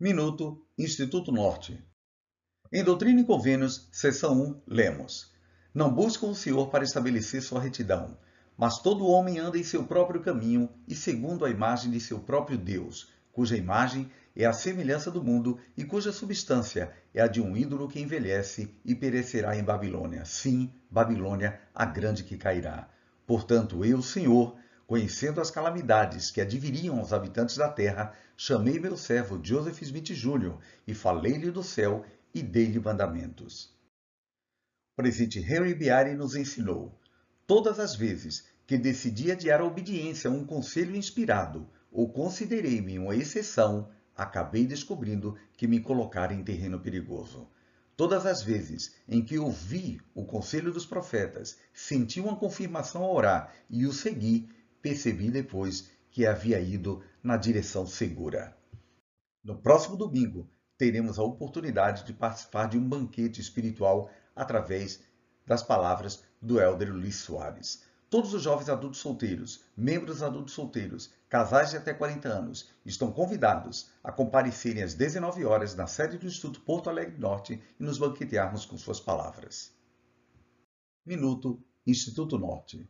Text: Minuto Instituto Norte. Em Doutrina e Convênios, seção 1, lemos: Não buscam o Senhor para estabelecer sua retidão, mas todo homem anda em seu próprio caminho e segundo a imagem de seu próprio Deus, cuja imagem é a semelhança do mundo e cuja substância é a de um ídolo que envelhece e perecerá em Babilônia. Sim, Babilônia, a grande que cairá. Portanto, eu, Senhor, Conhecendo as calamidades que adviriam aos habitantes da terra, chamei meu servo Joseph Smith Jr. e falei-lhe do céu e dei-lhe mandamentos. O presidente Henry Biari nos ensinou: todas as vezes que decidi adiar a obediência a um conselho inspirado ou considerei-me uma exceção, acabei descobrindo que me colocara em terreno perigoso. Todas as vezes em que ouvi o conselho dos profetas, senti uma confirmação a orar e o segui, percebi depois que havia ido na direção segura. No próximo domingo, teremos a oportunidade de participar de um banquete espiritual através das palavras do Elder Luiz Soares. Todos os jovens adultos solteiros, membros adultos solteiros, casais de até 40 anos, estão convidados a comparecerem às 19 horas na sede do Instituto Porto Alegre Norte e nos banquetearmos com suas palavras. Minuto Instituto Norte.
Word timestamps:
Minuto 0.00 0.64
Instituto 0.78 1.32
Norte. 1.32 1.84
Em 2.72 2.84
Doutrina 2.84 3.20
e 3.20 3.24
Convênios, 3.24 3.88
seção 3.90 4.40
1, 4.40 4.62
lemos: 4.68 5.32
Não 5.74 5.92
buscam 5.92 6.28
o 6.28 6.36
Senhor 6.36 6.70
para 6.70 6.84
estabelecer 6.84 7.42
sua 7.42 7.60
retidão, 7.60 8.16
mas 8.56 8.78
todo 8.78 9.08
homem 9.08 9.40
anda 9.40 9.58
em 9.58 9.64
seu 9.64 9.82
próprio 9.82 10.20
caminho 10.20 10.70
e 10.86 10.94
segundo 10.94 11.44
a 11.44 11.50
imagem 11.50 11.90
de 11.90 11.98
seu 11.98 12.20
próprio 12.20 12.56
Deus, 12.56 13.12
cuja 13.32 13.56
imagem 13.56 14.08
é 14.36 14.44
a 14.44 14.52
semelhança 14.52 15.10
do 15.10 15.20
mundo 15.20 15.58
e 15.76 15.84
cuja 15.84 16.12
substância 16.12 16.92
é 17.12 17.20
a 17.20 17.26
de 17.26 17.40
um 17.40 17.56
ídolo 17.56 17.88
que 17.88 17.98
envelhece 17.98 18.72
e 18.84 18.94
perecerá 18.94 19.56
em 19.56 19.64
Babilônia. 19.64 20.24
Sim, 20.24 20.72
Babilônia, 20.88 21.60
a 21.74 21.84
grande 21.84 22.22
que 22.22 22.36
cairá. 22.36 22.88
Portanto, 23.26 23.84
eu, 23.84 24.00
Senhor, 24.00 24.56
Conhecendo 24.88 25.38
as 25.38 25.50
calamidades 25.50 26.30
que 26.30 26.40
adviriam 26.40 26.98
aos 26.98 27.12
habitantes 27.12 27.58
da 27.58 27.68
terra, 27.68 28.14
chamei 28.34 28.80
meu 28.80 28.96
servo 28.96 29.38
Joseph 29.44 29.82
Smith 29.82 30.14
Jr. 30.14 30.56
e 30.86 30.94
falei-lhe 30.94 31.50
do 31.50 31.62
céu 31.62 32.06
e 32.34 32.42
dei-lhe 32.42 32.80
mandamentos. 32.80 33.66
O 34.94 34.96
presidente 34.96 35.40
Henry 35.40 35.74
Biari 35.74 36.14
nos 36.14 36.34
ensinou: 36.34 36.98
todas 37.46 37.78
as 37.78 37.94
vezes 37.94 38.48
que 38.66 38.78
decidi 38.78 39.30
adiar 39.30 39.60
a 39.60 39.66
obediência 39.66 40.30
a 40.30 40.32
um 40.32 40.46
conselho 40.46 40.96
inspirado 40.96 41.68
ou 41.92 42.10
considerei-me 42.10 42.98
uma 42.98 43.14
exceção, 43.14 43.90
acabei 44.16 44.66
descobrindo 44.66 45.36
que 45.58 45.68
me 45.68 45.80
colocara 45.80 46.32
em 46.32 46.42
terreno 46.42 46.80
perigoso. 46.80 47.46
Todas 47.94 48.24
as 48.24 48.42
vezes 48.42 48.94
em 49.06 49.22
que 49.22 49.38
ouvi 49.38 50.00
o 50.14 50.24
conselho 50.24 50.72
dos 50.72 50.86
profetas, 50.86 51.58
senti 51.74 52.20
uma 52.20 52.36
confirmação 52.36 53.04
a 53.04 53.12
orar 53.12 53.52
e 53.68 53.84
o 53.84 53.92
segui, 53.92 54.48
percebi 54.82 55.30
depois 55.30 55.90
que 56.10 56.26
havia 56.26 56.60
ido 56.60 57.02
na 57.22 57.36
direção 57.36 57.86
segura. 57.86 58.56
No 59.44 59.56
próximo 59.56 59.96
domingo, 59.96 60.48
teremos 60.76 61.18
a 61.18 61.22
oportunidade 61.22 62.04
de 62.04 62.12
participar 62.12 62.68
de 62.68 62.78
um 62.78 62.88
banquete 62.88 63.40
espiritual 63.40 64.10
através 64.34 65.00
das 65.46 65.62
palavras 65.62 66.22
do 66.40 66.60
Elder 66.60 66.92
Luiz 66.92 67.16
Soares. 67.16 67.84
Todos 68.10 68.32
os 68.32 68.42
jovens 68.42 68.70
adultos 68.70 69.00
solteiros, 69.00 69.64
membros 69.76 70.22
adultos 70.22 70.54
solteiros, 70.54 71.12
casais 71.28 71.70
de 71.70 71.76
até 71.76 71.92
40 71.92 72.28
anos, 72.28 72.70
estão 72.84 73.12
convidados 73.12 73.90
a 74.02 74.10
comparecerem 74.10 74.82
às 74.82 74.94
19 74.94 75.44
horas 75.44 75.74
na 75.74 75.86
sede 75.86 76.16
do 76.16 76.26
Instituto 76.26 76.60
Porto 76.62 76.88
Alegre 76.88 77.18
Norte 77.18 77.62
e 77.78 77.82
nos 77.82 77.98
banquetearmos 77.98 78.64
com 78.64 78.78
suas 78.78 78.98
palavras. 78.98 79.72
Minuto 81.04 81.62
Instituto 81.86 82.38
Norte. 82.38 82.88